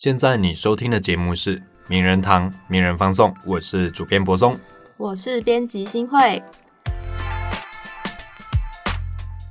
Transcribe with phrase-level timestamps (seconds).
[0.00, 4.58] 现在你收听的节目是《名人堂名人放送》，我是主编柏松。
[4.96, 6.42] 我是编辑新慧，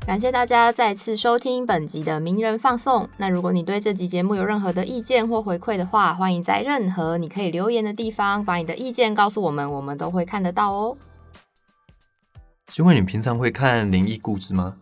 [0.07, 3.07] 感谢大家再次收听本集的名人放送。
[3.17, 10.97] 那如果你对这集节目有任何的意见或回馈的话，欢迎在任何你可以留言的地方把你的意见告诉我们，我们都会看得到哦。
[12.65, 14.77] 请问你平常会看灵异故事吗？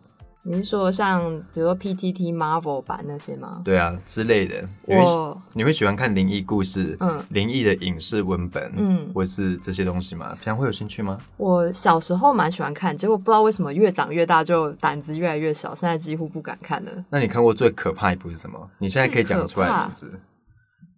[0.49, 1.21] 你是说像
[1.53, 3.61] 比如说 PTT Marvel 版那些吗？
[3.65, 4.55] 对啊，之类的。
[4.85, 10.29] 你会我你会喜欢看灵异故事，嗯灵异的影视文本，嗯或是这些东西吗？
[10.35, 11.17] 平常会有兴趣吗？
[11.35, 16.91] 我小时候蛮喜欢看，结果不知道为什么越长越大就胆子越来越小，现在几乎不敢看了。
[17.09, 18.69] 那你看过最可怕一部是什么？
[18.79, 20.19] 你现在可以讲得出来的名字。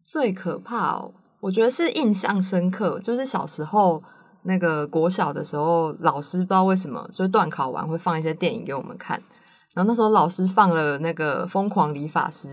[0.04, 4.04] 最可怕哦，我觉得是印象深刻，就是小时候
[4.44, 9.22] 那个国小的时候，老师不知道为什么，就是段考完会放一些电影给我们看，
[9.76, 12.48] 然后那时候老师放了那个《疯狂理发师》，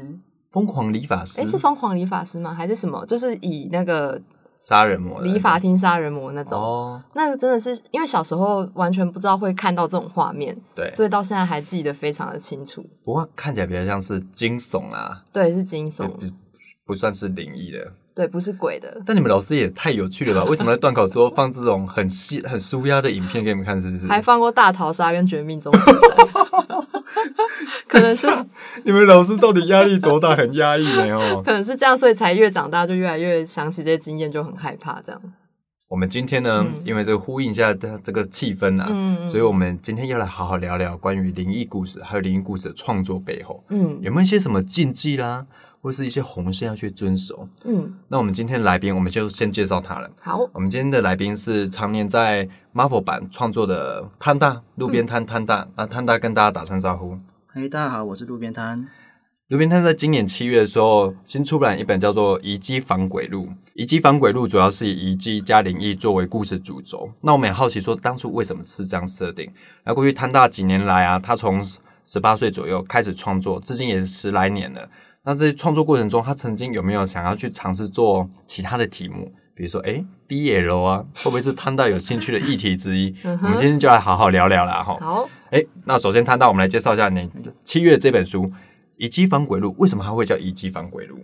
[0.50, 2.54] 疯狂理发师，哎，是《疯狂理发师》吗？
[2.54, 3.04] 还是什么？
[3.06, 4.20] 就是以那个
[4.62, 6.60] 杀人魔理发厅杀人魔那种。
[6.60, 12.84] 哦，那个真的是因为小时候完全不知道会看到这种画面，对，所以到现在还记得非常的清楚。
[13.04, 16.26] 不过看起来比较像是惊悚啊，对，是惊悚，不
[16.86, 17.92] 不算是灵异的。
[18.14, 19.02] 对，不是鬼的。
[19.04, 20.50] 但你们老师也太有趣了吧？
[20.50, 23.78] 为什么在段考时候放这种很细、很舒压的影片给你们看？
[23.78, 24.06] 是不是？
[24.06, 26.45] 还放过大逃杀跟绝命终结战，
[27.88, 28.26] 可能是
[28.84, 30.36] 你们老师到底压力多大？
[30.36, 31.18] 很压抑没有。
[31.42, 35.20] 可能是这样，所以才越长大就越来越想起这些经验就很害怕这样。
[35.88, 45.46] 我们今天呢，因为这个呼应一下这这个气氛啊，嗯所以我们今天要来好好聊聊关于灵异故事，还有灵异故事的创作背后，嗯有没有一些什么禁忌啦，
[45.86, 47.48] 或是一些红线要去遵守？
[47.64, 50.10] 嗯，那我们今天来宾，我们就先介绍他了。
[50.20, 57.16] 好，我们今天的来宾是常年在 Marvel 版创作的摊大路边摊摊大，那摊大跟大家打声招呼。
[57.46, 58.88] 嘿，大家好，我是路边摊。
[59.46, 67.08] 路边摊在今年七月的时候新出版一本叫做《遗迹防鬼录》，《遗迹防鬼录》主要是以遗迹加灵异作为故事主轴。
[67.22, 69.48] 那我们也好奇说，当初为什么是这样设定？
[69.84, 71.64] 那过去摊大几年来啊，他从
[72.04, 74.88] 十八岁左右开始创作，至今也是十来年了。
[75.26, 79.32] 那在创作过程中，他曾经有没有想要去尝试做其他的题目？
[79.56, 83.12] 比如说，哎 b l 啊，会不会是摊到有兴趣的议题之一？
[83.24, 84.96] 嗯我们今天就来好好聊聊啦，哈。
[85.00, 87.28] 好，哎，那首先摊到，我们来介绍一下你
[87.64, 88.44] 七月这本书
[88.98, 91.16] 《遗迹防鬼录》，为什么它会叫《遗迹防鬼录》？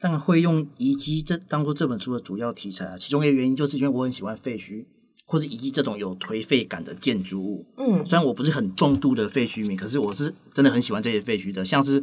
[0.00, 4.86] 当然会用遗迹这当做这本书的主要题材啊，其中一个原因就是因为我很喜欢废墟
[5.26, 7.66] 或者遗迹这种有颓废感的建筑物。
[7.76, 11.62] 嗯虽然我不是很重度的废墟迷，可是我是真的很喜欢这些废墟的。
[11.64, 12.02] 像是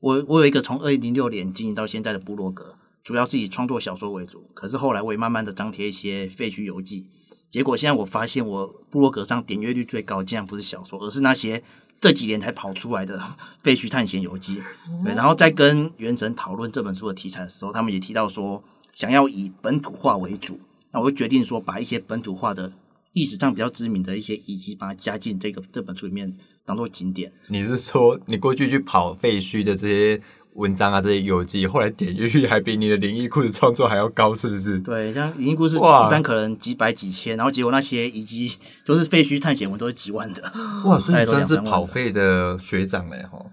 [0.00, 2.74] 我我有一个从二零零六年经营到现在的部落格，
[3.04, 7.06] 主要是以创作小说为主，可是后来我也慢慢的张贴一些废墟游记。
[7.50, 11.62] 结果现在我发现，我部落格上点阅率最高，竟然不是小说，而是那些
[12.00, 13.20] 这几年才跑出来的
[13.60, 14.62] 废墟探险游记。
[15.04, 18.62] 对，然后在跟原神讨论这本书的题材的时候，他们也提到说，
[18.94, 20.58] 想要以本土化为主。
[20.92, 22.72] 那我就决定说，把一些本土化的
[23.12, 26.32] 历史上比较知名的一些遗迹，把它加进这个这本书里面，
[26.64, 27.32] 当做景点。
[27.48, 30.20] 你是说你过去去跑废墟的这些
[30.54, 34.78] 文章啊，这些游记，后来点阅率还比你的灵异故事创作还要高，是不是？
[34.80, 38.52] 对，像灵异故事一般可能几百几千，然后结果那些遗迹
[38.84, 40.42] 就是废墟探险文都是几万的。
[40.84, 43.44] 哇，所以你算是跑废的学长嘞，哈。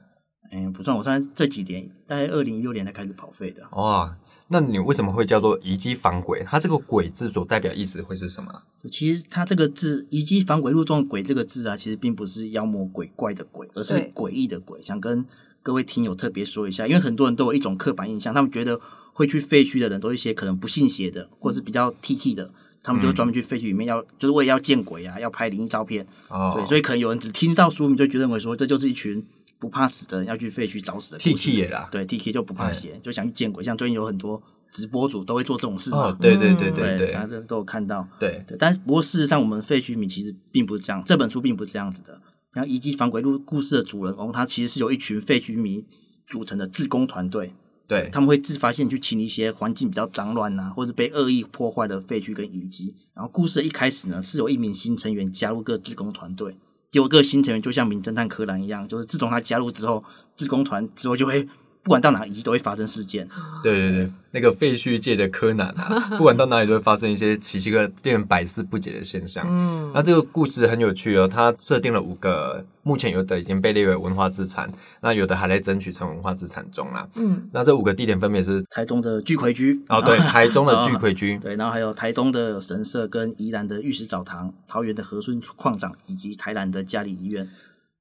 [0.51, 3.61] 嗯，不算，我算是这几年，大概二零一六年才开始跑废的。
[3.71, 4.15] 哇，
[4.49, 6.43] 那你为什么会叫做移机防鬼？
[6.47, 8.63] 它这个“鬼”字所代表意思会是什么？
[8.89, 14.81] 其实它这个字“移机防鬼录”中的“鬼”这个字啊，其实并不是妖魔鬼怪的“鬼”，而是诡异的“鬼”。
[14.83, 15.25] 想跟
[15.61, 18.79] 各位听友特别说一下，因为很多人都有一种刻板印象，他们觉得
[19.11, 22.49] 会去废墟的人都是一些可能不信邪的，或者是比较 T T 的，
[22.81, 26.07] 他们就专门去废墟里面要，就是为了要见鬼啊，要拍灵异照片。
[26.29, 29.25] 哦对，所以可能有人只听到书名就觉得认为说这就是一群
[29.59, 31.87] 不怕死的人要去废墟找死的故 T 事 T 也啦。
[31.91, 33.63] 对 T K 就不怕邪，就想去见鬼。
[33.63, 34.41] 像最近有很多
[34.71, 36.07] 直播主都会做这种事嘛。
[36.07, 38.07] 哦，对对对对对，大家都有看到。
[38.19, 42.21] 对，对，但是不过事实上，我们废墟迷其实并不是这样，这本书并不是这样子的。
[42.53, 45.85] 然后《遗迹防鬼录》故事的主人公，他其实是由一群废墟迷
[46.25, 47.53] 组成的志工团队，
[47.87, 52.95] 对，他们会自发性去清理一些环境比较脏乱呐、或者被恶意破坏的废墟跟遗迹。
[53.13, 56.57] 然后故事的一开始呢，是有一名新成员加入各自工团队，
[56.97, 60.03] 有个新成员就像名侦探柯南一样，就是自从他加入之后，
[60.35, 61.47] 自工团之后就会
[61.87, 63.25] 不管到哪遗迹都会发生事件。
[63.63, 69.47] 对对对，那个废墟界的柯南啊， 不管到哪里都会发生一些奇奇怪、令人百思不解的现象。
[69.49, 74.69] 嗯，那这个故事很有趣哦，它设定了五个，目前有的已经被列为文化资产，
[74.99, 77.07] 那有的还在争取成文化资产中啦。
[77.15, 87.47] 嗯，那这五个地点分别是台东的巨葵居哦，对， 台中的巨葵居，对，然后还有台东的神社跟宜兰的玉石澡堂、桃园的和顺矿场以及台南的嘉里医院。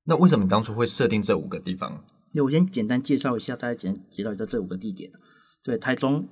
[0.09, 2.01] 那为什么你当初会设定这五个地方？
[2.37, 5.11] 那我先简单介绍一下，大家简介绍一下这五个地点。
[5.65, 6.29] 对，台中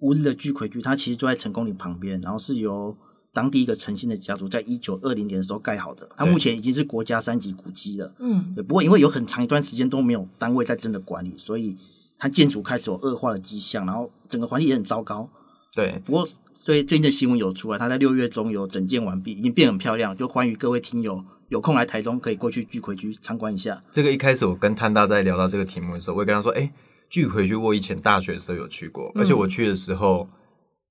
[0.00, 2.94] 乌日的巨魁居，它其实就在成功岭旁边，然后是由
[3.32, 8.14] 当地一个诚信的家族在一九二零年的时候盖好的，它目前已经是国家三级古迹了。
[8.18, 11.74] 嗯，对，不过因为有很长一段时间都没有单位在真的管理，所以
[12.18, 15.30] 它建筑开始有恶化的迹象，然后整个环境也很糟糕。
[15.74, 16.28] 对，不过
[16.62, 23.82] 对最近的新闻有出来，它在六月中有整建完毕，已经变很漂亮，就欢迎各位听友有空来台中可以过去聚葵居参观一下。
[23.90, 26.70] 这个一开始我跟探大在聊到这个题目的时候，我也跟他说，哎，
[27.08, 30.28] 巨葵居我以前大学的时候有去过，而且我去的时候，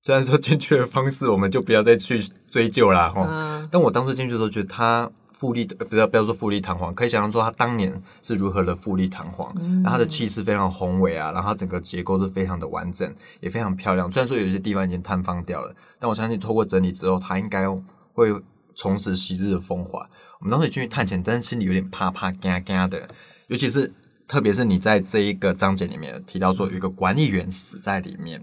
[0.02, 3.68] 虽然说进去的方式我们就不要再去追究啦，哈、嗯。
[3.70, 14.10] 但我当时进去的时候，觉得他富丽，呃不要不要说富丽堂皇，可以想象说他当年是如何的富丽堂皇，然后他的气势非常宏伟啊，然后它整个结构是非常的完整，也非常漂亮。
[14.10, 17.68] 虽然说有一些地方已经坍方掉了，但我相信透过整理之后，它应该
[18.12, 18.34] 会
[18.78, 20.08] 重拾昔日的风华。
[20.40, 23.08] 我们当时也进去探险，但是心里有点怕怕嘎嘎的，
[23.48, 23.92] 尤其是
[24.28, 28.40] 特别是你在这一个章节里面提到说有一个管理员死在里面。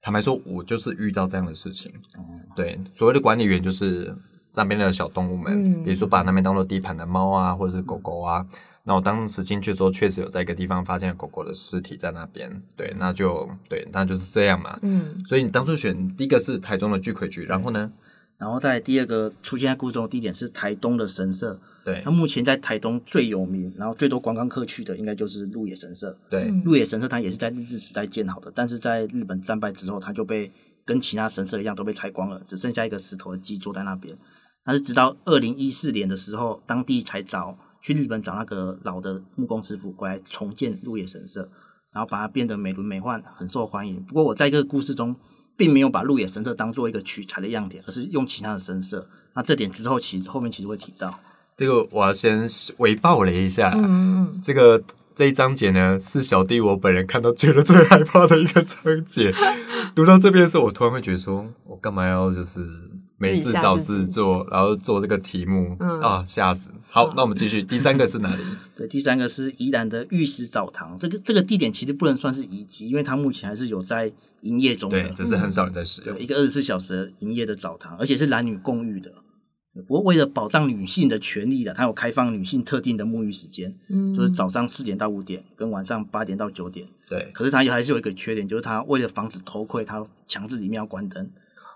[0.00, 1.92] 坦白说，我就是遇到这样的事情。
[2.54, 4.14] 对，所谓的管理员就是
[4.54, 8.46] 那边的小动物们，嗯比如说把那边当做地盘的猫啊，或者是狗狗啊。
[8.86, 12.62] 那我当时进去的时候，确实有在一个地方发现了狗狗的尸体在那边。
[12.76, 14.78] 对，那就对，那就是这样嘛。
[14.82, 17.90] 嗯所以你当初选第一个是台中的巨魁局，然后呢？
[18.36, 26.18] 然后在第二个出现在故事中的地点是台东的神社，对那目前在台东最有名，然后最多观光客去的应该就是鹿野神社。
[26.28, 30.50] 对，嗯鹿野神社它也是在日治时代建好的，但是在日本战败之后，它就被
[30.84, 34.16] 跟其他神社一样都被拆光了，只剩下一个石头的基座在那边。
[34.64, 41.48] 但是直到二零一四年的时候，当地才找去日本找那个老的木工师傅回来重建鹿野神社，
[41.92, 44.02] 然后把它变得美轮美奂，很受欢迎。
[44.02, 45.14] 不过我在这个故事中，
[45.56, 49.08] 并没有把鹿野神社当做一个取材的样点，而是用其他的神社。
[49.34, 51.18] 那这点之后其实后面其实会提到。
[51.56, 52.48] 这个我要先
[52.78, 53.72] 微爆了一下。
[53.74, 54.82] 嗯嗯这个
[55.14, 59.32] 这一章节呢，是小弟我本人看到觉得最害怕的一个章节。
[59.94, 62.60] 读到这边的时候，我突然会觉得说，我干嘛要就是
[63.16, 66.68] 没事找事做，然后做这个题目、嗯啊，吓死！
[66.90, 68.42] 好，那我们继续，第三个是哪里？
[68.74, 74.12] 对，第三个是宜兰的玉石澡堂，这个这个地点其实不能算是遗迹，因为它目前还是有在
[74.44, 75.12] 营业中的对，。
[75.12, 76.22] 只是很少人在使用对，。
[76.22, 79.12] 一个二十四小时营业的澡堂，而且是男女共浴的。
[79.88, 86.86] 不过为了保障女性的权利的，它有开放女性特定的沐浴时间，嗯，就是早上四点到五点，跟晚上八点到九点。
[87.08, 91.28] 对，可是它也还是有一个缺点，就是它为了防止偷窥，它强制里面要关灯。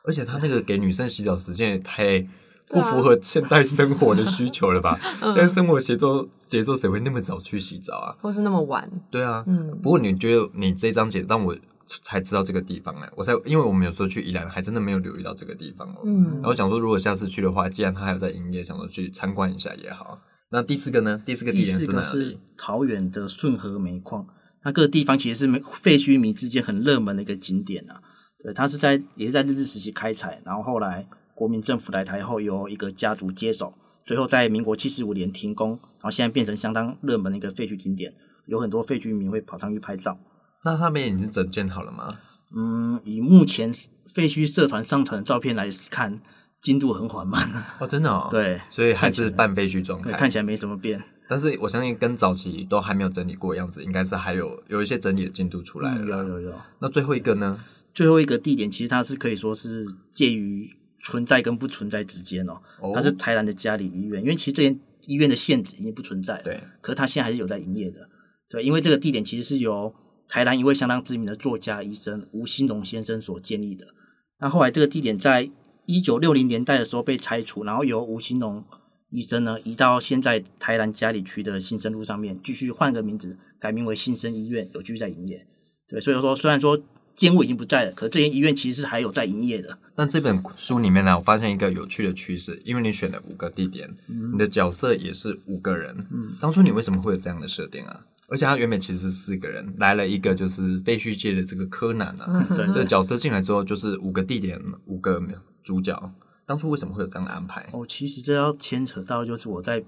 [0.05, 2.21] 而且它那个给女生洗澡时间也太
[2.69, 4.97] 不符合现代生活的需求了吧？
[5.21, 8.15] 嗯现在生活节奏节奏谁会那么早去洗澡啊？
[8.23, 11.57] 或是那么晚，对啊，嗯不过你觉得你这张节让我
[12.03, 20.21] 才知道这个地方哎、我才因为我们有时候去宜兰还真的没有留意到这个地方哦、嗯然后想说如果下次去的话，既然它还有在营业，想说去参观一下也好。
[20.51, 21.23] 那第四个呢？
[21.27, 22.39] 第四个地第点是哪四个是？
[22.57, 24.27] 桃园的顺河煤矿，
[24.65, 28.01] 那个地方其实是废墟迷之间很热门的一个景点啊。
[28.43, 33.75] 对，它是在也是在日治时期开采，然后后来国民政府来台后，由一个家族接手，
[34.07, 38.15] 最后在民国七十五年停工，然后现在变成相当热门的一个废墟景点，
[38.47, 40.19] 有很多废墟迷会跑上去拍照。
[40.65, 42.19] 那他们已经整建好了吗？
[42.57, 43.73] 嗯，以目前
[44.07, 46.21] 废墟社团上传的照片来看，
[46.61, 47.51] 进度很缓慢。
[47.79, 50.19] 哦，真的哦。，对，所以还是半废墟状对，态。
[50.19, 51.03] 看起来没什么变。
[51.29, 56.55] 但是我相信跟早期都还没有整理过的样子，应该是还有有一些整理的进度出来了嗯，有有有。
[56.81, 57.63] 那最后一个呢？
[57.93, 62.55] 最后一个地点，其实它是可以说是介于存在跟不存在之间哦。
[62.81, 68.09] 哦它是台南的嘉里医院，因为其实这间医院的限制已经不存在了，对，可是它现在还是有在营业的。
[68.49, 69.95] 对，因为这个地点其实是由
[70.29, 73.87] 台南一位相当知名的作家医生吴兴隆先生所建立的。
[74.39, 75.51] 那后来这个地点在
[75.87, 78.63] 一九六零年代的时候被拆除，然后由吴兴隆
[79.09, 85.47] 医生呢移到现在台南嘉里区的新生路上面，继续换个名字，改名为新生医院，有继续在营业。
[85.89, 86.79] 对，所以说虽然说
[87.19, 89.77] 建物已经不在了，可是这间医院其实是还有在营业的。
[89.97, 96.07] 那这本书里面呢，我发现一个有趣的趋势，因为你选了五个地点，你的角色也是五个人。
[96.13, 98.07] 嗯当初你为什么会有这样的设定啊？
[98.29, 105.21] 而且他原本其实是四个人，来了一个就是废墟界的这个柯南啊，对这个角色进来之后就是五个地点，五个
[105.65, 106.15] 主角。
[106.47, 107.69] 当初为什么会有这样的安排？
[107.73, 109.85] 哦，其实这要牵扯到就是我在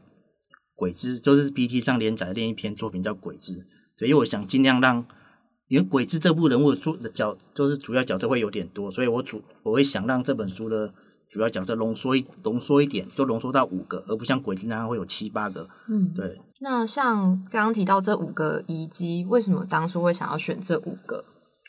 [0.74, 3.52] 鬼之，就是 BT 上连载另一篇作品叫《鬼之》，
[3.96, 5.06] 所以我想尽量让，
[5.70, 10.92] 因为《鬼子》这部人物做的角就是主要角色会有点多，所以我主我会想让这本书的
[11.30, 15.68] 主要角色浓缩一浓缩一点，就浓缩到五个，而不像《鬼子》那样会有七八个。
[15.88, 21.24] 嗯，对，那像刚刚提到这五个遗迹，为什么当初会想要选这五个？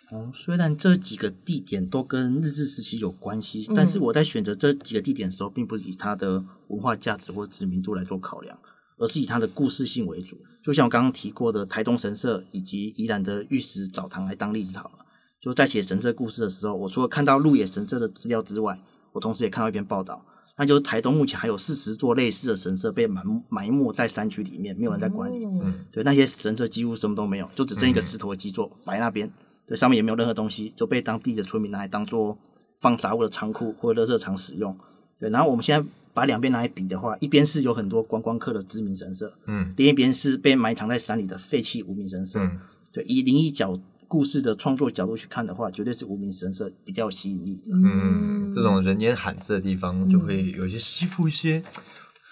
[0.10, 8.58] 哦，虽然这几个地点都跟日治时期有关系，嗯但是我在选择这几个地点的时候，并不是以它的文化价值或知名度来做考量，
[9.02, 10.38] 而是以它的故事性为主。
[10.64, 15.06] 就像我刚刚提过的台东神社以及宜兰的玉石澡堂来当例子好了。
[15.40, 18.80] 就在写神社故事的时候，我除了看到鹿野神社的资料之外，
[19.12, 20.24] 我同时也看到一篇报道，
[20.56, 25.44] 那就是台东目前还有四十座类似的神社被埋埋没在山区里面，没有人在管理。
[25.44, 29.32] 嗯对，那些神社几乎什么都没有，就只剩一个石头的基座摆那边，
[29.66, 32.38] 对，上面也没有任何东西，就被当地的村民拿来当做
[32.80, 34.78] 放杂物的仓库或者垃圾场使用。
[35.20, 42.40] 对，然后我们现在把两边拿来比的话，一边是有很多观光客的知名神社，嗯，另一边是被埋藏在山里的废弃无名神社。
[42.40, 42.60] 嗯
[42.94, 47.72] 对，以灵异角故事的创作角度去看的话，绝对是无名神社比较有吸引力的。
[47.74, 51.64] 嗯，这种人烟罕至的地方，就会有一些吸附一些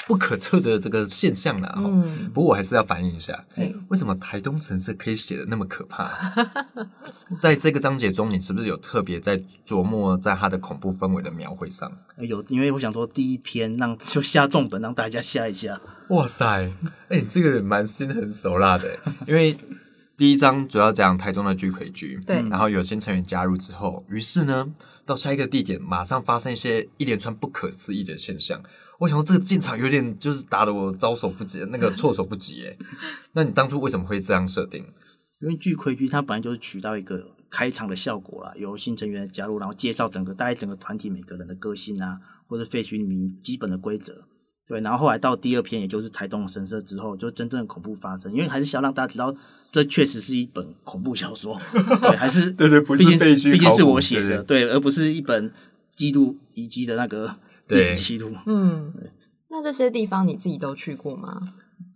[0.07, 1.73] 不可测的这个现象啦。
[1.77, 6.11] 哦嗯不过我还是要反映一下对，为什么台东神社可以写的那么可怕？
[7.39, 11.91] 在这个章节中，你是不是有特别在琢磨在它的恐怖氛围的描绘上？
[12.17, 15.79] 呃有，因为我想说第一篇让就下重本让大家吓一下。
[16.09, 16.45] 哇塞，
[17.09, 19.57] 哎、你这个人蛮心狠手辣的，因为
[20.17, 24.67] 第一章主要讲台中的巨魁局，对然后有新成员加入之后，于是呢，
[25.05, 28.61] 到下一个地点马上发生一些一连串不可思议的现象。
[28.99, 32.77] 我想说这个进场有点就是打得我招手不及，那个措手不及耶。
[33.33, 34.85] 那你当初为什么会这样设定？
[35.41, 44.25] 因为剧盔剧它本来就是取到一个开场的效果啦，有新成员的加入，然后介绍整个大概整个团体每个人的个性啊，或者废墟里面基本的规则。
[44.67, 49.33] 对，然后后来到第二篇，也就是台东神社之后，就真正的恐怖发生，因为还是想让大家知道，
[49.71, 51.59] 这确实是一本恐怖小说，
[52.01, 55.51] 对，还是对对不是毕竟毕竟是我写的，对，而不是一本
[55.89, 57.37] 记录遗迹的那个
[57.69, 58.35] 历史对记录。
[58.45, 58.93] 嗯，
[59.49, 61.41] 那这些地方你自己都去过吗？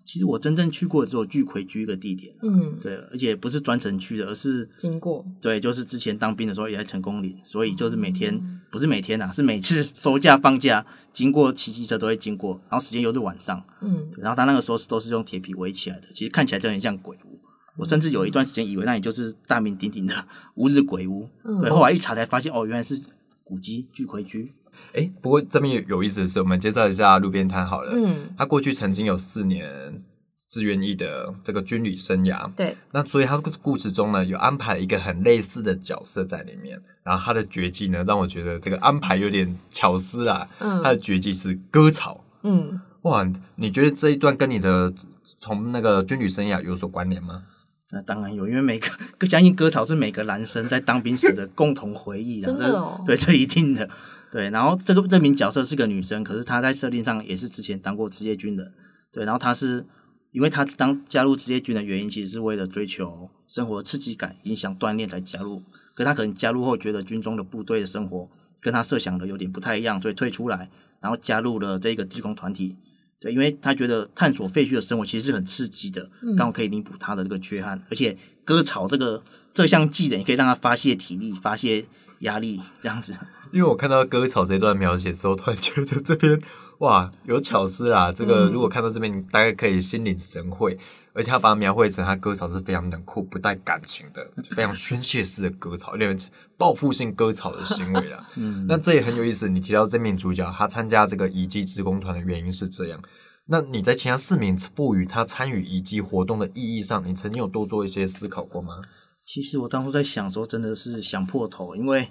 [0.05, 8.37] 其实我真正去过的只有巨葵居一个地点，嗯，对，而且不是专程去的，而是经过，对，就是之前当兵的时候也在成功岭，所以就是每天
[8.69, 17.39] 不是每天呐、是每次 收假放假经过骑机车都会经过，然后时间又是晚上，嗯，然后他那个时候是都是用铁皮围起来的，其实看起来就很像鬼屋。
[17.77, 20.13] 我甚至有一段时间以为那里就是大名鼎鼎的
[20.55, 21.59] 乌日鬼屋，嗯。
[21.61, 23.01] 对，后来一查才发现哦，原来是
[23.43, 24.51] 古迹巨葵居。
[24.93, 27.93] 哎，不过这边有有意思的是，我们介绍一下路边摊好了。
[27.95, 30.01] 嗯，他过去曾经有四年
[30.49, 36.81] 志愿役的这个军旅生涯，对，那所以他故事中呢，有安排一个很类似的角色在里面。
[37.03, 40.47] 然后他的绝技呢，让我觉得这个安排有点巧思啦。
[40.59, 42.23] 嗯他的绝技是割草。
[42.43, 44.93] 嗯，哇，你觉得这一段跟你的
[45.39, 47.43] 从那个军旅生涯有所关联吗？
[47.91, 48.79] 那当然有，因为每
[49.17, 52.45] 个相信割草是每个男生在当兵时的共同回忆啊。
[52.45, 53.89] 真的哦对，这一定的。
[54.33, 58.73] 对，然后这个这名角色是个女生，可是她在设定上也是之前当过职业军人。
[59.11, 59.85] 对，然后她是
[60.31, 65.61] 因为她当加入职业军的原因，其实是为了追求生活刺激感，已经想锻炼才加入。
[65.95, 68.27] 可她可能加入后觉得军中的部队的生活
[68.59, 70.67] 跟她设想的有点不太一样，所以退出来，
[70.99, 72.75] 然后加入了这个志工团体。
[73.19, 79.21] 对，因为她觉得探索废墟的生活其实是很刺激的，刚好可以弥补她的这个缺憾，而且割草这个
[79.53, 81.85] 这项技能也可以让她发泄体力、发泄
[82.23, 83.13] 压力，这样子。
[83.51, 86.41] 因为我看到割草这段描写的时候，突然觉得这边
[86.79, 88.11] 哇有巧思啦。
[88.11, 90.77] 这个如果看到这边，你大概可以心领神会。
[91.15, 96.17] 而且他把它描绘成他割草是非常冷酷、不带感情的，非常宣泄式的割草，有点
[96.57, 98.27] 报复性割草的行为啦。
[98.35, 99.47] 嗯，那这也很有意思。
[99.47, 102.99] 你提到这名主角，他参加这个遗迹职工团的原因是这样。
[103.45, 108.81] 那你在其他四名赋予他参与遗迹活动的意义上，你曾经有多做一些思考过吗？
[109.25, 112.09] 其实我当初在想的时候，真的是想破头，因为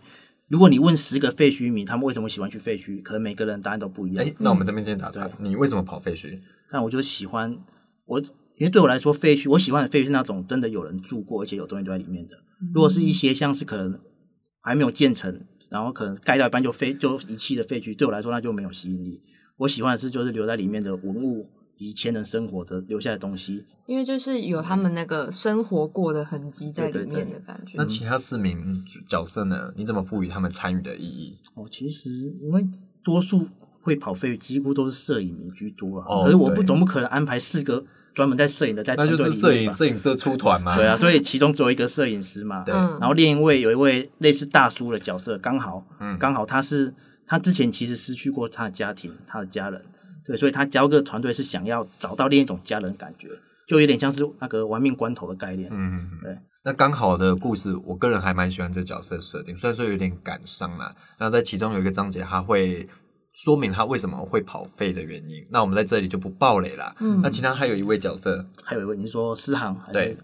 [0.48, 4.24] 如果你问十个废墟迷，他们为什么喜欢去废墟，可能每个人答案都不一样。
[4.24, 6.38] 哎、那我们这边先打岔，你为什么跑废墟？
[6.70, 7.56] 但我就喜欢
[8.06, 12.36] 我，因为对我来说，废墟我喜欢的废墟是那种真的有人住过，而且有东西都在里面的。
[12.74, 13.98] 如果是一些像是可能
[14.60, 19.22] 还没有建成，然后可能盖到一半就废就遗弃的废墟，对我来说那就没有吸引力。
[19.58, 21.46] 我喜欢的是就是留在里面的文物，
[21.88, 23.64] 以前人生活的留下的东西。
[23.86, 27.72] 因为就是有他们那个生活过的痕迹在里面的感觉。
[27.76, 29.72] 那其他四名角色呢？
[29.76, 31.38] 你怎么赋予他们参与的意义？
[31.54, 32.10] 哦，其实
[32.40, 32.64] 因为
[33.02, 33.48] 多数
[33.80, 36.06] 会跑飞，几乎都是摄影迷居多啊。
[36.08, 37.84] 哦可是我不对总不可能安排四个
[38.14, 40.74] 专门在摄影的在那就是摄影摄影社出团嘛。
[40.78, 42.62] 对啊，所以其中只有一个摄影师嘛。
[42.62, 46.94] 对嗯然后另一位有一位类似大叔的角色，刚好，嗯刚好他是
[47.26, 49.82] 他之前其实失去过他的家庭，他的家人，
[50.24, 53.28] 对，所以他加入这个团队是想要找到另一种家人感觉，
[53.66, 55.68] 就有点像是那个玩命关头的概念。
[55.72, 56.36] 嗯，对。
[56.64, 60.94] 那刚好的故事，我个人还蛮喜欢这角色设定，虽然说有点感伤啦。
[61.18, 62.88] 那在其中有一个章节，他会
[63.32, 65.44] 说明他为什么会跑废的原因。
[65.50, 66.94] 那我们在这里就不爆雷啦。
[67.00, 70.16] 嗯那其他还有一位角色，还有一位你是说诗航还对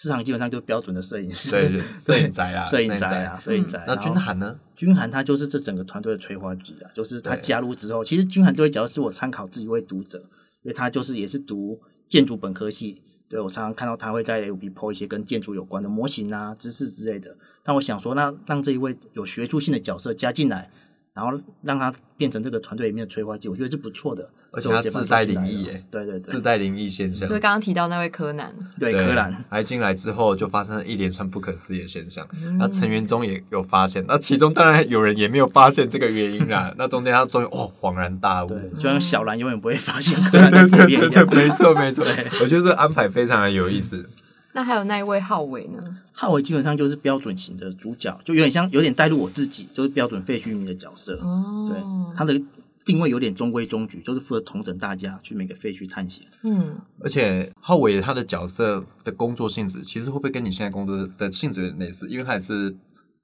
[0.00, 3.84] 是诗航基本上就是标准的摄影师， 摄影宅啊，摄影宅啊，摄影宅。
[3.86, 4.58] 那君涵呢？
[4.74, 10.18] 君涵他就是这整个团队的催化剂啊，就是他加入之后，其实君涵这位角色是我参考自己一位读者，
[10.62, 11.78] 因为他就是也是读
[12.08, 17.36] 建筑本科系，对我常常看到他会在 FB po 一些跟建筑有关的模型啊、知识之类的。
[17.62, 20.70] 但我想说，那让这一位有学术性的角色加进来，
[21.14, 24.28] 然后让他变成这个团队里面的催化剂，我觉得是不错的。
[24.52, 27.32] 而且他自带灵异耶对对对自，带灵异现象就。
[27.36, 32.26] 是刚刚提到那位柯南，对柯南，还进来之后，就发生了一连串不可思议的现象。
[32.42, 36.74] 嗯那成员中也有发现，那其中当然有人也没有发现这个原因啦。
[36.78, 41.32] 那中间他终于哦恍然大悟，就像小兰永远不会发现 柯南的负面一对，样。
[41.32, 42.04] 没错没错。
[42.42, 44.10] 我觉得这个安排非常的有意思。
[44.52, 45.78] 那还有那一位浩伟呢？
[46.12, 51.14] 浩伟基本上就是标准型的主角，就有点像有点带入我自己，就是标准废墟迷的角色。
[51.22, 51.80] 哦，对，
[52.16, 52.40] 他的
[52.84, 56.26] 定位有点中规中矩，就是负责同等大家去每个废墟探险。
[56.42, 62.08] 嗯，而且浩伟他的角色的工作性质，其实会不会跟你现在工作的性质有点类似？
[62.08, 62.74] 因为他也是，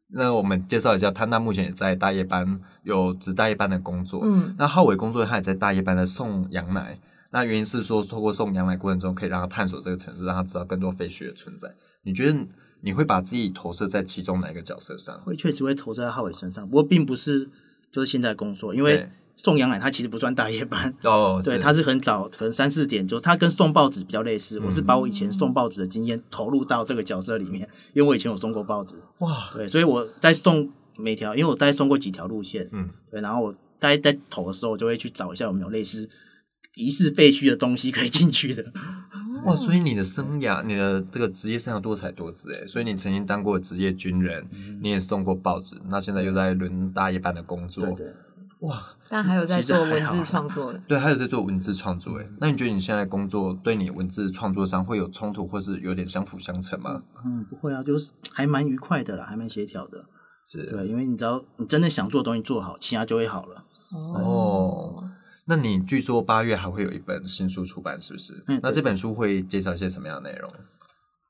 [0.08, 4.20] 那我们介绍一下，他那目前也在大夜班有值大夜班的工作。
[4.24, 6.98] 嗯，那浩伟工作他也在大夜班的送羊奶。
[7.36, 11.70] 那原因是说，透过送羊奶过程中，可以让他探索这个城市，让他知道更多废墟的存在。
[12.04, 12.46] 你觉得
[12.80, 15.20] 你会把自己投射在其中哪一个角色上？
[15.20, 17.50] 会确实会投射在浩伟身上，不过并不是
[17.92, 24.58] 就是现在工作，因为送羊奶他其实不算大夜班，哦， 对，是他是很早，可能三四点就他跟送报纸比较类似。
[24.60, 36.08] 我是把我以前送报纸的经验投入到这个角色里面，因为我以前有送过报纸，哇，对，所以我在送每条，因为我大概送过几条路线，嗯，对，然后我大概在投的时候，我就会去找一下有没有类似
[36.76, 38.72] 疑似废墟的东西可以进去的。
[39.44, 39.56] 哇！
[39.56, 42.66] 所以你的生涯，你的这个职业生涯多才多姿诶。
[42.66, 44.48] 所以你曾经当过职业军人，
[44.82, 47.84] 你也送过报纸，那现在又在轮大夜班的工作。
[47.84, 48.14] 对对，
[48.60, 50.78] 哇，但还有在做文字创作的。
[50.88, 52.28] 对，还有在做文字创作诶。
[52.40, 57.02] 那你觉得你现在工作对你文字创作上会有冲突，或是有点相辅相成吗？
[57.24, 60.04] 嗯，不会啊，就是还蛮愉快的啦，还蛮协调的。
[60.44, 63.64] 是对，因为你知道，你真的想做的东西做好，其他就会好了。
[63.92, 65.04] 哦。
[65.48, 68.44] 那你据说八月还会有一本新书出版，是不是？
[68.48, 70.50] 嗯那这本书会介绍一些什么样的内容？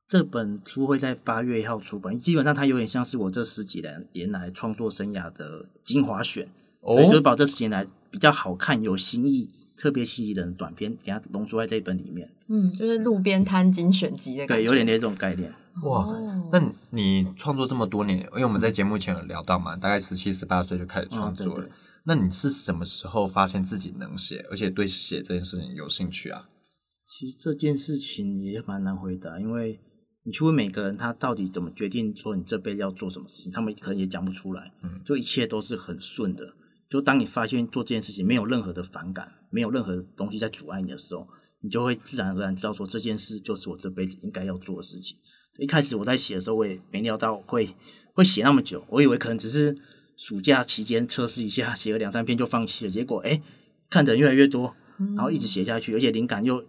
[0.09, 6.49] 这本书会在八月一号出版，基本上它有点像是我这十几年年来创作生涯的精华选，
[6.81, 12.31] 哦，就是把这十年来比较好看、有新意、特别细腻的短片，给它浓缩在这一本里面。
[12.49, 14.69] 嗯，就是路边摊精选集的感对，觉。
[14.69, 15.53] 有点那种概念。
[15.83, 21.65] 哇哦，那你创作这么多年，因为我们在节目前有聊到嘛，大概十七、十八岁就开始创作了。
[21.65, 21.73] 嗯对对
[22.07, 26.49] 那你是什么时候发现自己能写，而且对写这件事情有兴趣啊？
[27.09, 29.81] 其实这件事情也蛮难回答，因为
[30.23, 34.73] 你去问每个人，他到底怎么决定说你这辈子要做什么事情，他们可能也讲不出来。
[34.83, 36.55] 嗯，就一切都是很顺的。
[36.89, 41.27] 就当你发现做这件事情没有任何的反感，没有任何东西在阻碍你的时候，
[41.61, 45.17] 你就会自然而然知道说这件事就是我这辈子应该要做的事情。
[45.59, 47.75] 一开始我在写的时候，我也没料到会
[48.15, 49.77] 会写那么久，我以为可能只是
[50.17, 52.91] 暑假期间测试一下，写了两三篇就放弃了。
[52.91, 53.41] 结果哎，
[53.91, 54.75] 看的人越来越多，
[55.15, 56.65] 然后一直写下去，而且灵感又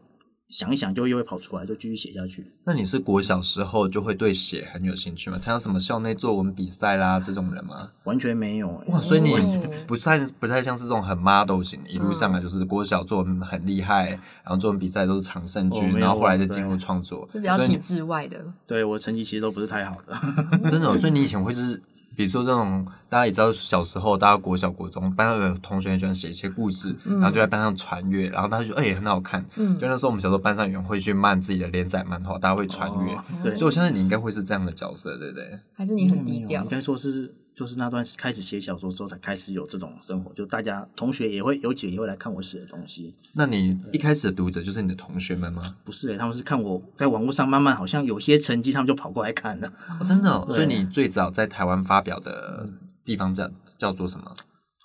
[0.50, 2.52] 想一想就又会跑出来，就继续写下去。
[2.64, 5.38] 那你是国小时候就会对写很有兴趣吗？
[5.38, 7.76] 参加什么校内作文比赛啦这种人吗？
[8.04, 18.46] 完全没有、欸，哇，所以你哦不太不太像是这种很 model 型，一路上来就是国小作文很厉害，然后作文比赛都是常胜军，哦然后后来再对进入创作，就比较体制外的。
[18.66, 20.14] 对我成绩其实都不是太好的。
[20.70, 21.82] 真的哦、所以你以前会就是，
[22.18, 35.60] 比如说这种大家也知道，小时候大家国小国中班上有同学很喜欢写一些故事，然后就在班上传阅，然后大家就哎、很好看，嗯就那时候我们小时候班上有人会去漫自己的连载漫画，大家会传阅，哦对所以我相信你应该会是这样的角色，对不对？
[35.76, 36.68] 还是你很低调应？
[36.68, 43.15] 该说是就是那段开始写小说之后才开始有这种生活，就大家同学也会有几个也会来看我写的东西。
[43.34, 45.76] 那你一开始的读者就是你的同学们吗？
[45.84, 49.74] 不是、欸，他们是看我在网络上慢慢好像有些成绩，他们就跑过来看了。
[50.00, 52.70] 哦、真的、哦，所以你最早在台湾发表的
[53.04, 54.36] 地方叫叫做什么？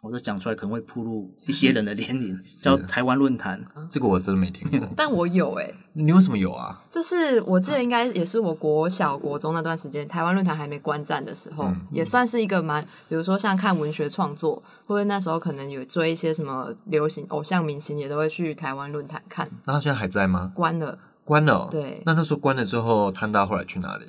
[0.02, 3.64] 我就讲出来可能会铺露一些人的年龄， 叫台湾论坛。
[3.88, 4.88] 这个我真的没听过。
[4.96, 6.82] 但我有哎、 你为什么有啊？
[6.90, 19.48] 就是我记得应该也是我国小国中那段时间，台湾论坛还没关站的时候，嗯也算是一个蛮，比如说像看文学创作，或者那时候可能有追一些什么流行偶像明星，也都会去台湾论坛看。
[19.66, 20.50] 那他现在还在吗？
[20.52, 21.68] 关了，关了、哦。
[21.70, 24.06] 对那那时候关了之后，摊大后来去哪里？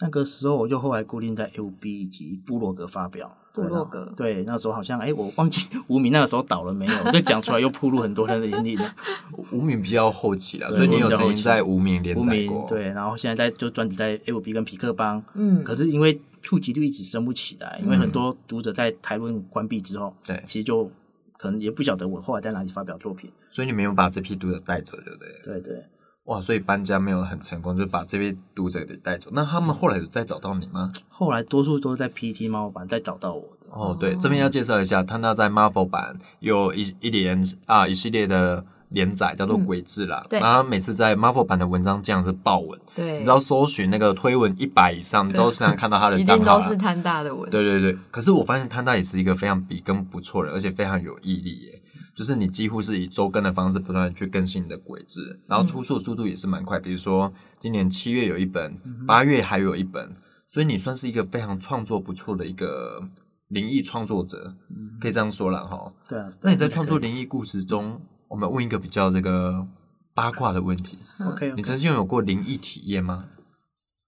[0.00, 3.36] 那个时候我就后来固定在 L B 以及部落格发表。
[3.62, 8.94] 部落格对，对那时候好像哎，我忘记 无名那个时候倒了没有，我就讲出来又暴露很多人的眼里了。
[9.52, 12.66] 无名比较后期了，所以你有曾经在无名连载过。
[12.68, 20.90] 对，然后现在在就专辑在 FB 跟皮克邦，嗯，可是因为触及率一直升不起来，因为很多读者在台论关闭之后，对其实就
[21.36, 23.30] 可能也不晓得我后来在哪里发表作品。
[23.48, 25.28] 所以你没有把这批读者带走，对不对？
[25.42, 25.84] 对对，
[26.28, 29.30] 哇，所以搬家没有很成功，就把这位读者给带走。
[29.32, 30.92] 那他们后来有再找到你吗？
[31.08, 33.66] 后来多数都是在 PT 猫版再找到我的。
[33.70, 40.22] 哦，对，这边要介绍一下，他那在 Marvel 版有一一连啊一系列的连载，叫做《鬼志》啦。
[40.28, 51.82] 对然后每次在 Marvel 版的文章这样是爆文，对，你知道搜寻那个推文一百以上，你都常常 看到他的一账号都是摊大的文，对对对，可是我发现摊大也是一个非常笔耕不错的，而且非常有毅力耶。
[52.18, 56.80] 就是你几乎是以周更的方式不断去更新你的轨迹，然后出书速度也是蛮快。
[56.80, 58.76] 比如说今年七月有一本，
[59.06, 60.16] 八月还有一本，
[60.48, 63.08] 所以你算是一个非常创作不错的一个
[63.46, 64.56] 灵异创作者，
[65.00, 65.92] 可以这样说了哈。
[66.08, 69.64] 对啊，那你在创作灵异故事中，我们问一个比较这个
[70.12, 73.26] 八卦的问题：OK，你曾经有过灵异体验吗？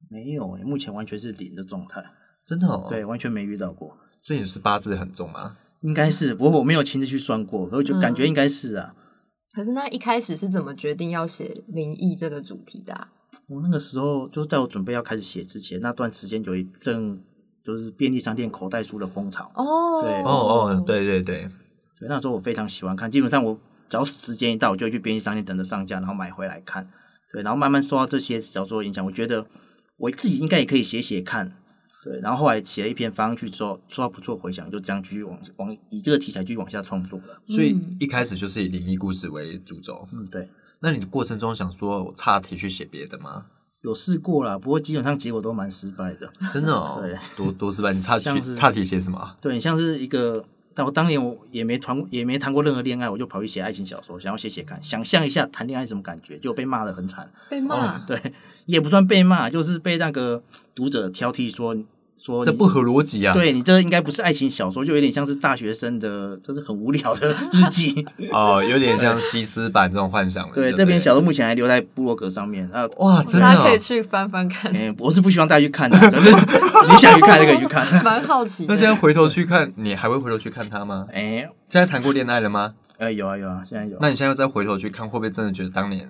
[0.08, 2.02] 没有诶，目前完全是零的状态，
[2.44, 3.96] 真的哦，，对，完全没遇到过。
[4.20, 5.56] 所以你是八字很重吗？
[5.82, 8.94] 应该是，不过我没有亲自去算过，我就感觉应该是啊。
[9.52, 13.08] 可是那一开始是怎么决定要写灵异这个主题的、啊？
[13.48, 17.20] 我那个时候就是在我准备要开始写之前，那段时间有一阵
[17.64, 19.50] 就是便利商店口袋书的风潮。
[19.56, 21.42] 哦，对哦哦，对对对，
[21.98, 26.88] 所以，那时候我非常喜欢看，基本上我只要时间一到，我就会去便利商店等着上架，然后买回来看。
[27.32, 29.46] 对，然后慢慢受到这些小说影响，我觉得
[29.96, 31.56] 我自己应该也可以写写看。
[32.02, 37.42] 对，然后后来写了一篇发上去之后，说不错回响，就这样继续往往以这个题材继续往下创作了。
[37.46, 40.08] 所以一开始就是以灵异故事为主轴。
[40.12, 40.48] 嗯，对，
[40.80, 43.46] 那你的过程中想说我岔题去写别的吗？
[43.82, 46.30] 有试过啦，不过基本上结果都蛮失败的。
[46.52, 47.92] 真的哦，对，多多失败。
[47.92, 49.36] 你岔题像是岔题写什么啊？
[49.40, 57.30] 对，你像是一个，但我当年我也没谈也没谈过任何恋爱，我就跑去写爱情小说，想要写写看，想象一下谈恋爱什么感觉，就被骂的很惨。
[57.48, 58.20] 被骂，对，
[58.66, 60.42] 也不算被骂，就是被那个
[60.74, 61.76] 读者挑剔说
[62.22, 63.32] 说你这不合逻辑啊！
[63.32, 68.06] 对你这应该不是爱情小说，就有点像是大学生的，这是很无聊的日记。
[68.30, 70.52] 哦，有点像西斯版这种幻想了。
[70.54, 72.68] 对，不这篇小说目前还留在部落格上面。
[72.72, 73.78] 啊，哇，真的大家可以哦。
[73.78, 77.86] 去翻翻看， 哎、我是不希望大家去看的，可是你想去看就可以去看。
[78.04, 78.66] 蛮好奇。
[78.68, 81.06] 那现在回头去看，你还会回头去看他吗？
[81.14, 82.74] 哎、现在谈过恋爱了吗？
[82.98, 83.96] 呃，有啊有啊，现在有。
[83.98, 86.06] 那你现在又再回头去看，会不会真的觉得当年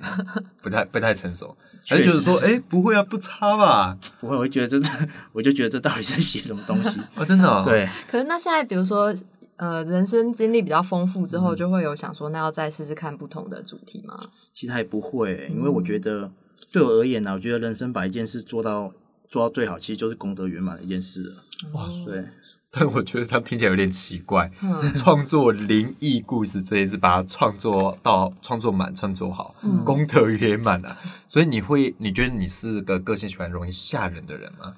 [0.61, 1.57] 不太不太成熟？
[1.87, 3.97] 还是觉得说，哎，不会啊，不差吧？
[4.21, 7.01] 不会，我就觉得真的，我就觉得这到底是在写什么东西？
[7.17, 7.63] 哦，真的哦。
[7.65, 9.15] 对，可是那现在比如说，
[9.57, 14.19] 呃，人生经历比较丰富之嗯后，就会有想说，那要再试试看不同的主题吗？
[14.55, 16.31] 其实还不会，因为我觉得
[16.73, 18.93] 对我而言呢，我觉得人生把一件事做到
[19.29, 21.37] 做到最好，其实就是功德圆满的一件事了。
[21.73, 22.25] 哇，对，
[22.73, 24.51] 但我觉得这样听起来有点奇怪。
[24.63, 30.97] 嗯创作灵异故事这一次，把它创作到创作满、创作好，嗯功德圆满啊！
[31.27, 34.77] 所以你会，你觉得你是个个性喜欢容易吓人的人吗？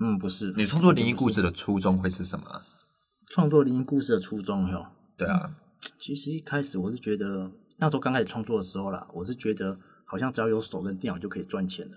[0.00, 2.62] 嗯，不是，你创作灵异故事的初衷会是什么啊？
[3.30, 4.86] 创作灵异故事的初衷哟。
[5.16, 5.50] 对啊，
[5.98, 11.96] 其实一开始我是觉得，那时候刚开始创作的时候啦，我是觉得好像只要有手跟电脑就可以赚钱的，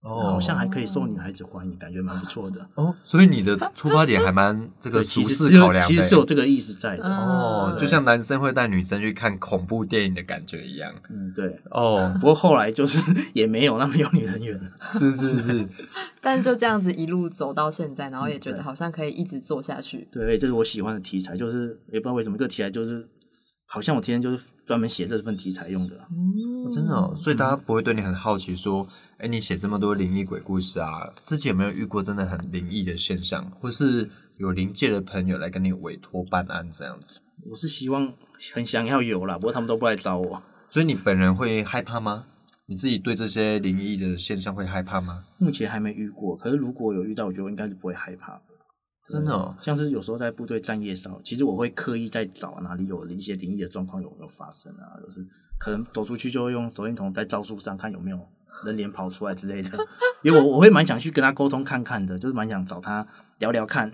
[0.00, 2.64] 哦好像还可以受女孩子欢迎，感觉蛮不错的。
[2.76, 7.02] 哦，所以你的出发点还蛮这个俗实是有世考量的其实是有这个意思在的。
[7.02, 10.92] 嗯哦，就像男生会带女生去看恐怖电影的感觉一样。
[11.10, 11.60] 嗯，对。
[11.70, 14.70] 哦，不过后来就是也没有那么有女人缘 了。
[14.90, 15.68] 是是是，
[16.22, 20.06] 但就这样子一路走到现在，然后也觉得好像可以一直做下去。
[20.12, 23.06] 对，这是我喜欢的题材，就是也不知道为什么这个题材就是
[23.70, 25.94] 好像我天天就是专门写这份题材用的。
[26.10, 37.20] 嗯，真的哦，所以大家不会对你很好奇，说，哎，你写这么多灵异鬼故事啊，之前有没有遇过真的很灵异的现象，或是有灵界的朋友来跟你委托办案这样子？
[37.50, 38.10] 我是希望
[38.54, 40.42] 很想要有啦，不过他们都不来找我。
[40.70, 42.24] 所以你本人会害怕吗？
[42.66, 45.22] 你自己对这些灵异的现象会害怕吗？
[45.38, 48.42] 目前还没遇过，可是如果有遇到，我觉得我应该是不会害怕的。
[49.08, 55.26] 真的哦，像是有时候在部队站夜哨，其实我会刻意在找哪里有一些灵异的状况有没有发生啊，就是
[55.58, 58.20] 可能走出去就会用手电筒在照树上看有没有
[58.64, 59.78] 人脸跑出来之类的，
[60.22, 63.06] 因为我我会蛮想去跟他沟通看看的，就是蛮想找他
[63.38, 63.90] 聊聊看，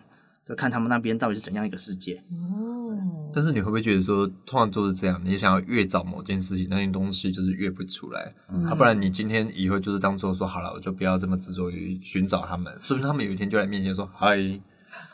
[0.48, 2.16] 就看他们那边到底是怎样一个世界。
[2.32, 8.64] 哦，但是你会不会觉得说，通常都是这样，你想要越找某件事情，那件东西就是越不出来，嗯。
[8.64, 14.36] 啊，不然你今天以后就是当做说好了，我就不要这么执着于寻找他们，说不定他们有一天就来面前说嗨，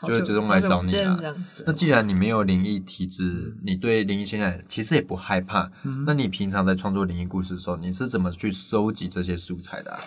[0.01, 1.23] 就会主动来找你啊好久不见这。
[1.23, 9.99] 样那既然你没有灵异体质，你对灵异现象其实也不害怕，嗯那你平常在创作灵异故事的时候，你是怎么去收集这些素材的、啊？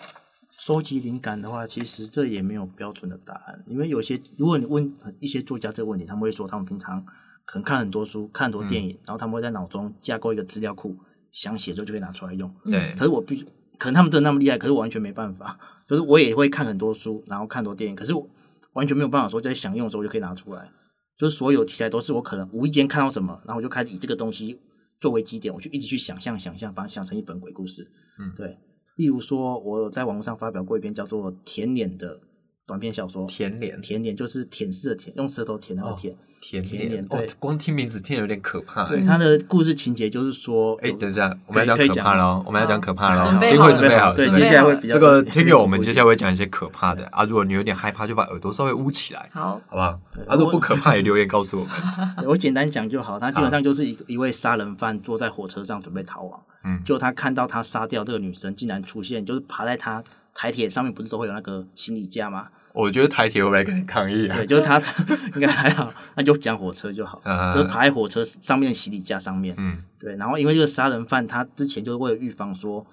[0.59, 7.05] 收集灵感的话，其实这也没有标准的答案，因为有些如果你问一些作家这个问题，他们会说他们平常
[7.45, 10.97] 可能看很多书、看很多电影，然后他们会在脑中架构一个资料库，
[11.33, 12.51] 想写之后就可以拿出来用。
[12.65, 13.45] 对可是我必须，
[13.77, 15.59] 可能他们真的那么厉害，可是我完全没办法。
[15.87, 18.27] 就是我也会看很多书，然后看很多电影，可是我
[18.75, 20.71] 完全没有办法说在享用的时候就可以拿出来。
[21.17, 24.61] 就是所有题材都是我可能无意间看到什么，然后我就开始以这个东西
[25.01, 27.91] 作为基点，我就一直去想象、想象，把它想成一本鬼故事。
[28.19, 28.59] 嗯对。
[28.97, 32.21] 例如说，我有在网络上发表过一篇叫做《甜脸》的
[32.67, 33.27] 短篇小说。
[33.27, 36.17] 甜脸甜点就是舔舐的舔，用舌头舔那个哦舔。
[36.47, 38.87] 甜甜脸对，光听名字听着有点可怕。
[38.87, 47.25] 对，它的故事情节就是说，哎，等一下，我们要讲可怕了哦，我们要讲可怕了哦，准备新好了会准备好了，对，接下来会比较这个听友，我们接下来会讲一些可怕的啊。
[47.25, 49.99] 如果你有点害怕，就把耳朵稍微捂起来，好，好不好？
[50.29, 51.73] 啊，如果不可怕，也留言告诉我们。
[52.29, 62.49] 我简单讲就好，他基本上就是一个一位杀人犯坐在火车上准备逃亡，嗯就他看到他杀掉这个女生，竟然出现，就是爬在他台铁上面，不是都会有那个行李架吗？
[62.73, 64.47] 我觉得台铁会不会跟你抗议啊对，？
[64.47, 64.83] 就是他
[65.37, 72.85] 应该还好，那就讲火车就好，啊就是爬在火车上面的行李架上面，嗯，对，然后因为这个杀人犯他之前就是为了预防说，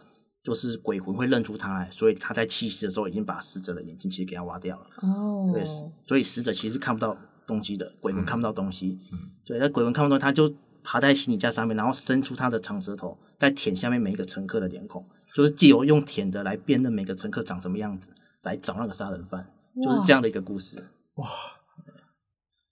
[0.43, 4.85] 就是鬼魂会认出他来，所以他在弃尸的时候已经把死者的眼睛其实给他挖掉了。
[5.01, 5.63] 哦对，
[6.05, 8.99] 所以死者其实看不到东西的，鬼魂看不到东西。
[9.43, 18.11] 对，那鬼魂看不到，他就爬在行李架上面，然后伸出他的长舌头，在舔下面每一个乘客的脸孔，就是借由用舔的来辨认每个乘客长什么样子，
[18.43, 19.45] 来找那个杀人犯，
[19.83, 20.77] 就是这样的一个故事。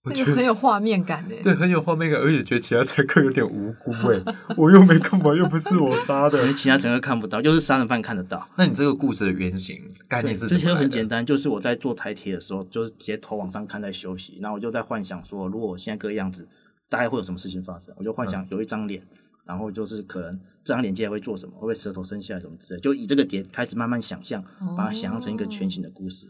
[0.05, 1.41] 我觉得那个很有画面感诶。
[1.41, 4.23] 对很有画面感，而且觉得其他乘客有点无辜诶，
[4.55, 6.53] 我又没干嘛，又不是我杀因为的。
[6.53, 8.47] 其他乘客看不到，又是杀人犯看得到。
[8.55, 10.81] 那你这个故事的原型概念是这些什么来的？
[10.83, 16.47] 很简单，就是我在做台铁的时候，就是直接头往上看在休息，然后我就在幻想说，如果我现在这个样子，
[16.87, 17.93] 大概会有什么事情发生？
[17.97, 19.05] 我就幻想有一张脸，
[19.49, 24.43] 然后就是可能这张脸接下来会做什么，会不会舌头伸下来什么之类，就以这个点开始慢慢想象，
[24.77, 26.27] 把它想象成一个全新的故事。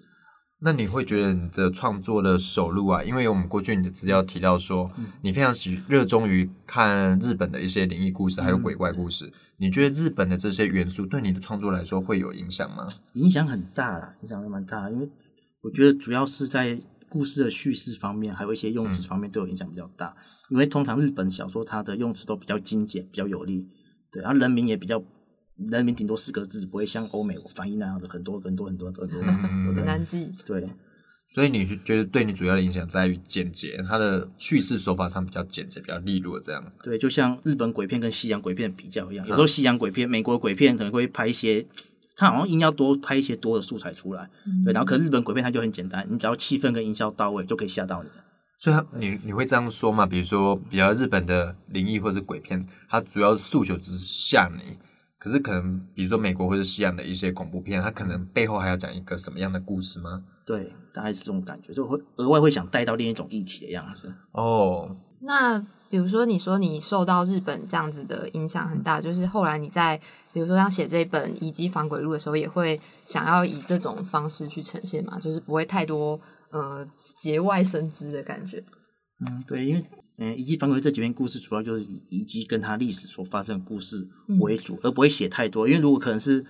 [0.62, 4.90] 那你会觉得你的创作的首路啊，因为我们过去你的资料提到说，
[5.22, 9.32] 你非常喜热衷于看日本的一些灵异故事，还有鬼怪故事。
[9.58, 12.88] 你觉得日本的这些元素对你的创作来说会有影响吗？
[13.14, 15.10] 影响很大啦，影响还蛮大，因为
[15.62, 16.80] 我觉得主要是在
[17.10, 20.16] 故事的叙事方面，还有一些用词方面对我影响比较大。
[20.50, 23.68] 因为通常日本小说它的用词都比较精简，比较有力，
[24.12, 25.04] 对，然后人名也比较，
[25.58, 29.74] 人名顶多四个字，不会像欧美翻译那样的很多很多很多很多很多。
[29.76, 30.32] 很难记。
[30.46, 30.68] 对，
[31.34, 36.72] 所以你是觉得对你主要的影响在于简洁，它的叙事手法上比较简洁，比较利落这样。
[36.82, 41.68] 对，就像日本鬼片跟西洋鬼片比较一样，有时候西洋鬼片、美国鬼片可能会拍一些，
[42.20, 44.30] 它好像硬要多拍一些多的素材出来，
[44.66, 48.10] 对，然后可能日本鬼片它就很简单，你只要气氛跟音效到位就可以吓到你。
[48.58, 50.06] 所以它你你会这样说吗？
[50.06, 54.78] 比如说，比较日本的灵异或是鬼片，它主要诉求只是吓你。
[55.18, 60.24] 可是可能，比如说美国或者西洋的一些恐怖片，它可能背后还要讲一个什么样的故事吗？
[60.46, 64.14] 对，大概是这种感觉，就会额外会想带到另一种议题的样子。
[64.32, 70.00] 哦，那比如说，你说你受到日本这样子的影响很大，就是后来你在
[70.32, 76.20] 比如说像写这本《以及反鬼录》的时候，也会想要以这种方式去呈现嘛，就是不会太多
[76.52, 78.64] 呃节外生枝的感觉。
[79.26, 79.86] 嗯，对，因为
[80.20, 84.08] 嗯，以及反鬼这几篇故事主要就是以遗迹跟他历史所发生的故事
[84.40, 85.68] 为主，而不会写太多。
[85.68, 86.46] 因为如果可能是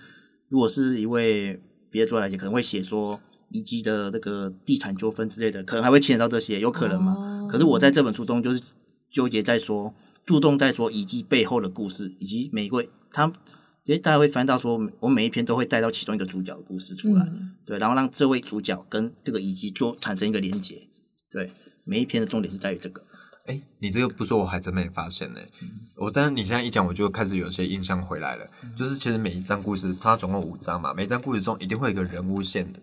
[0.48, 1.58] 如果是一位
[1.90, 3.18] 别的作家来讲，可能会写说
[3.50, 7.14] 遗迹的那个地产纠纷之类的，可能还会牵扯到这些，有可能嘛？
[7.14, 8.62] 哦可是我在这本书中就是
[9.10, 9.94] 纠结在说，
[10.24, 13.32] 注重在说遗迹背后的故事，以及每一位他。
[13.82, 20.86] 其实大家会翻到说，我每一篇都会带到其中一个主角的故事出来，嗯对，然后让这位主角跟这个遗迹做产生一个连接，
[21.30, 21.50] 对，
[21.82, 23.02] 每一篇的重点是在于这个。
[23.46, 25.40] 哎，你这个不说我还真没发现呢。
[25.96, 28.46] 我但是你现在一讲，我就开始有些印象回来了。
[28.76, 32.78] 就是其实每一章故事，它总共五章嘛，每一章故事中一定会有一个人物线的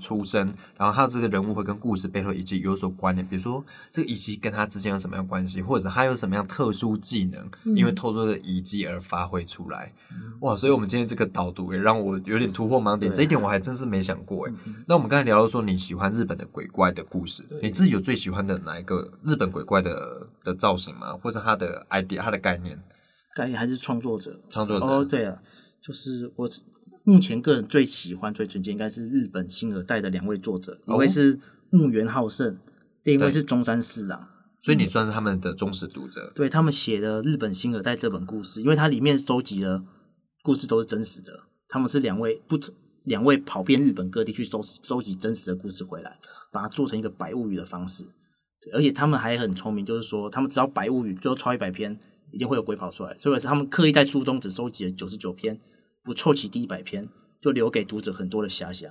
[0.00, 9.92] 出生，然后他这个人物会跟故事背后以及有所关联，比如说这个遗迹跟他之间有什么样关系，或者他有什么样特殊技能，因为透过这个遗迹而发挥出来。
[10.40, 14.52] 哇，所以我们今天这个导读也让我有点突破盲点，这一点我还真是没想过哎。
[14.86, 21.12] 那我们刚才聊到说你喜欢日本的鬼怪的故事，你自己有最喜欢的哪一个日本鬼怪的的造型吗？
[21.22, 22.78] 或者他的 idea、他的概念？
[23.34, 24.40] 概念还是创作者。
[24.48, 25.38] 创作者哦，对啊，
[25.82, 26.48] 就是我
[27.06, 31.38] 目前个人最喜欢、最纯洁应该是日本新二代的两位作者，一哦位是
[31.70, 32.58] 木原浩胜，
[33.04, 34.28] 另一位是中山四郎。
[34.60, 36.32] 所以你算是他们的忠实读者。
[36.34, 39.84] 对他们写的《日本新二代》这本故事，因为它里面收集的
[40.42, 42.58] 故事都是真实的，他们是两位不
[43.04, 46.18] 两位跑遍日本各地去收收集真实的故事回来，
[46.50, 48.02] 把它做成一个白物语的方式。
[48.60, 51.96] 对而且他们还很聪明，就是说他们只要白物语最后超一百篇
[52.32, 55.60] 一定会有鬼跑出来，所以他们刻意在书中只收集了九十九篇，
[56.06, 57.08] 不凑齐第一百篇，
[57.42, 58.88] 就留给读者很多的遐想。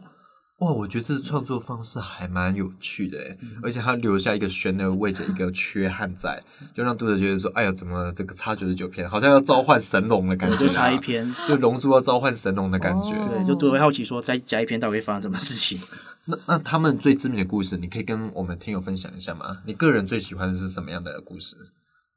[0.60, 6.44] 哇，我觉得这创作方式还蛮有趣的诶，而且它留下一个悬而未解一个缺憾在，
[6.76, 13.12] 就让读者觉得说，哎呀，怎么这个差九十九篇，好像要召唤神龙的感觉、啊，就差一，篇，就龙珠要召唤神龙的感觉。
[13.12, 15.80] 哦对，就读者会好奇说再加一篇到底会发生什么事情。
[16.28, 19.62] 那那他们最知名的故事，你可以跟我们听友分享一下吗？
[19.66, 21.56] 你个人最喜欢的是什么样的故事？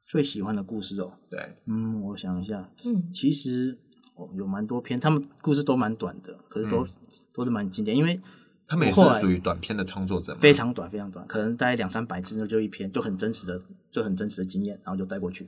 [0.07, 3.77] 最喜欢的故事哦，对，嗯，我想一下，嗯，其实
[4.19, 6.85] 哦有蛮多篇，他们故事都蛮短的，可是都、
[7.31, 7.95] 都是蛮经典。
[7.95, 8.19] 因为
[8.67, 15.47] 他们也是属于短篇的创作者，非常短，非常短，可能大概两三百字就一篇，就很真实的，就很真实的经验，然后就带过去。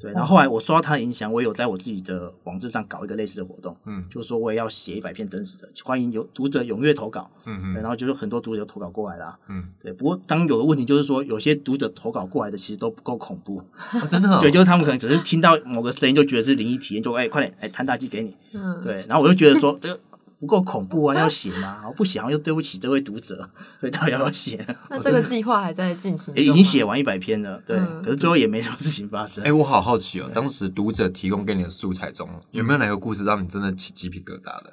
[0.00, 7.30] 对，然后后来我受到他的影响，我也有在我自己的网志上搞一个类似的活动，嗯就是说我也要写一百篇真实的，欢迎有读者踊跃投稿。
[7.44, 9.38] 嗯嗯对然后就是很多读者投稿过来啦。
[9.48, 13.58] 嗯，对，不过当有的问题就是说，有些读者投稿过来的其实都不够恐怖。
[13.58, 18.36] 哦真的哦对，就是他们可能只是听到某个声音就觉得是灵异体验，就哎快点哎弹大鸡给你。
[18.54, 20.00] 嗯，对，然后我就觉得说这个
[20.42, 21.88] 不够恐怖啊， 要写吗？
[21.96, 24.58] 不写好像又对不起这位读者，所以到底要不要写？
[24.90, 29.44] 那这个计划还在进行已经写完一百篇了，对，嗯可是最后也没什么事情发生。
[29.44, 34.72] 哎、我好好奇哦，当时读者提供给你的素材中，有没有哪个故事让你真的起鸡皮疙瘩的？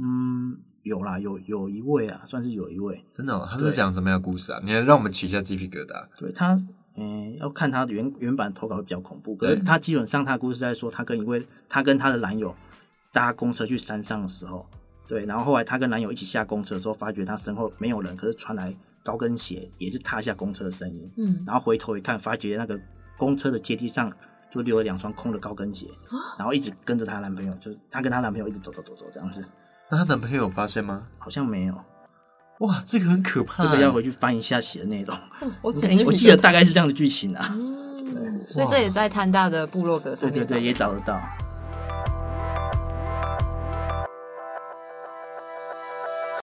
[0.00, 4.60] 嗯，有啦，有有一位啊，算是有一位，真的、哦，他是讲什么样的故事啊？
[4.64, 6.06] 你能让我们起一下鸡皮疙瘩？
[6.18, 6.60] 对他，
[6.96, 12.54] 嗯，要看他原原版投稿会比较恐怖，可是他基本上他的故事在说，他跟一位他跟他的男友
[13.16, 14.66] 搭公车去山上的时候，
[15.08, 22.78] 对，然后后来她跟男友一起下公车的时候，发觉她身后没有人，可是传来高跟鞋也是踏下公车的声音，嗯，然后回头一看，发觉那个
[23.16, 24.12] 公车的阶梯上
[24.52, 25.86] 就留了两双空的高跟鞋，
[26.38, 29.42] 然后一直跟着她男朋友，就是她跟她男朋友一直走走走走这样子，
[29.90, 31.06] 那她男朋友有发现吗？
[31.16, 31.74] 好像没有，
[32.58, 35.16] 哇，这个很可怕这个要回去翻一下写的内容，
[35.62, 41.18] 我起鸡皮我记得大概是这样的剧情啊，嗯，所以这也在摊大的部落格上对对对，也找得到。